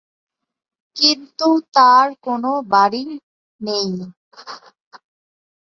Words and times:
কিন্তু 0.95 1.47
তার 1.73 2.07
কোনো 2.23 2.51
'বাড়ি' 2.63 3.05
নেই। 3.61 3.89